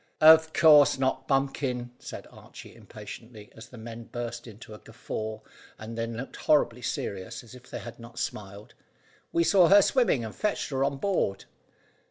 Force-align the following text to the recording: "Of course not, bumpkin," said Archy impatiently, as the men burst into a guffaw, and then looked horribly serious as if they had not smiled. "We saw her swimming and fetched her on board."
"Of 0.19 0.51
course 0.53 0.97
not, 0.97 1.27
bumpkin," 1.27 1.91
said 1.99 2.25
Archy 2.31 2.75
impatiently, 2.75 3.51
as 3.55 3.69
the 3.69 3.77
men 3.77 4.05
burst 4.05 4.47
into 4.47 4.73
a 4.73 4.79
guffaw, 4.79 5.41
and 5.77 5.95
then 5.95 6.17
looked 6.17 6.37
horribly 6.37 6.81
serious 6.81 7.43
as 7.43 7.53
if 7.53 7.69
they 7.69 7.77
had 7.77 7.99
not 7.99 8.17
smiled. 8.17 8.73
"We 9.31 9.43
saw 9.43 9.67
her 9.67 9.83
swimming 9.83 10.25
and 10.25 10.33
fetched 10.35 10.71
her 10.71 10.83
on 10.83 10.97
board." 10.97 11.45